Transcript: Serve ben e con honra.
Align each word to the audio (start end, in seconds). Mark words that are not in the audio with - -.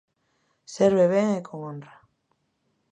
Serve 0.75 1.05
ben 1.13 1.29
e 1.39 1.41
con 1.47 1.59
honra. 1.67 1.93